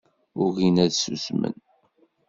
[0.43, 1.55] Ugin ad susmen